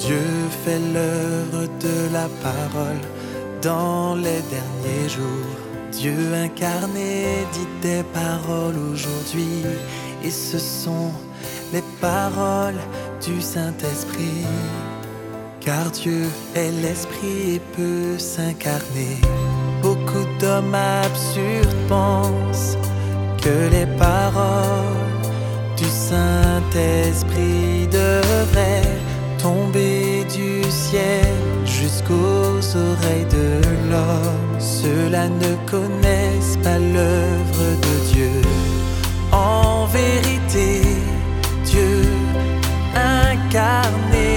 [0.00, 3.02] Dieu fait l'œuvre de la parole
[3.60, 5.56] dans les derniers jours.
[5.92, 9.62] Dieu incarné dit des paroles aujourd'hui
[10.24, 11.12] et ce sont
[11.74, 12.80] les paroles
[13.22, 14.46] du Saint-Esprit.
[15.60, 16.24] Car Dieu
[16.54, 19.18] est l'Esprit et peut s'incarner.
[19.82, 22.78] Beaucoup d'hommes absurdes pensent
[23.42, 24.96] que les paroles
[25.76, 27.69] du Saint-Esprit
[33.90, 34.58] l'homme.
[34.58, 38.36] Ceux-là ne connaissent pas l'œuvre de Dieu.
[39.32, 40.82] En vérité,
[41.64, 41.94] Dieu
[42.94, 44.30] incarné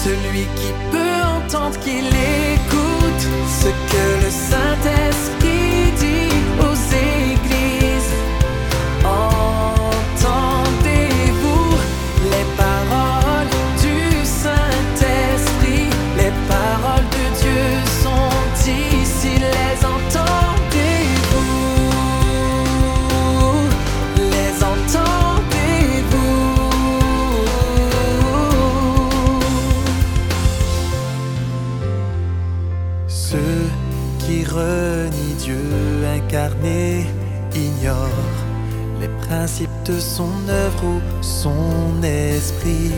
[0.05, 2.18] Celui qui peut entendre qu'il écoute
[37.67, 38.35] ignorent
[39.01, 42.93] les principes de son œuvre ou son esprit.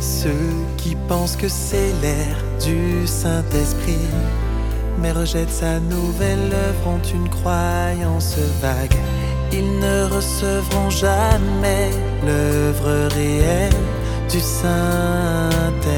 [0.00, 4.08] Ceux qui pensent que c'est l'air du Saint-Esprit,
[5.00, 8.96] mais rejettent sa nouvelle œuvre ont une croyance vague.
[9.52, 11.90] Ils ne recevront jamais
[12.24, 13.72] l'œuvre réelle
[14.30, 15.88] du Saint-Esprit.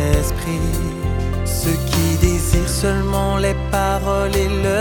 [1.44, 4.79] Ceux qui désirent seulement les paroles et l'œuvre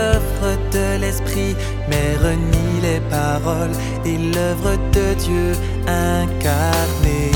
[1.88, 5.52] mais renient les paroles et l'œuvre de Dieu
[5.86, 7.30] incarné,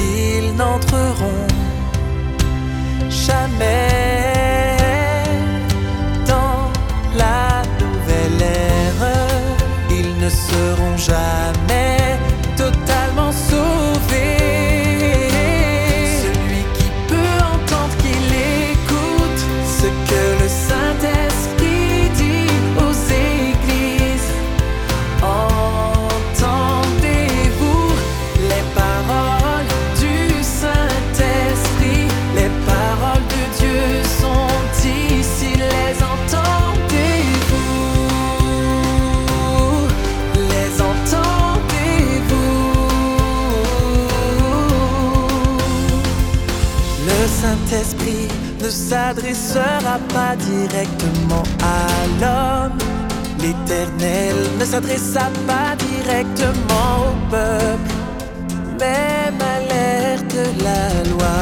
[0.00, 1.46] ils n'entreront
[3.08, 4.76] jamais
[6.26, 6.70] dans
[7.16, 9.06] la nouvelle ère.
[9.90, 11.95] Ils ne seront jamais
[47.46, 48.26] Saint-Esprit
[48.60, 51.86] ne s'adressera pas directement à
[52.20, 52.78] l'homme.
[53.40, 57.92] L'Éternel ne s'adressa pas directement au peuple,
[58.80, 61.38] même à l'ère de la loi.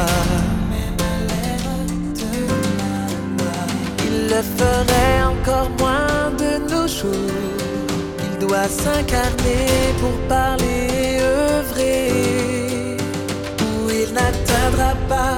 [4.05, 7.33] Il le ferait encore moins de nos jours.
[8.25, 9.65] Il doit s'incarner
[9.99, 12.97] pour parler, œuvrer,
[13.59, 15.37] où il n'atteindra pas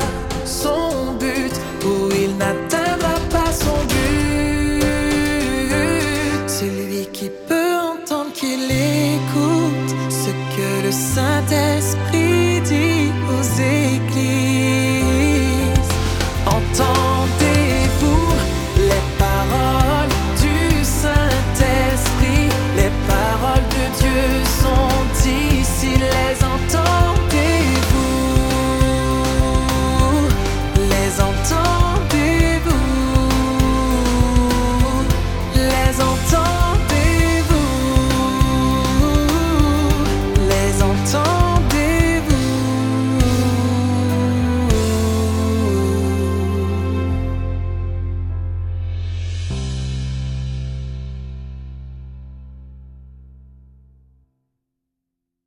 [11.79, 12.16] best.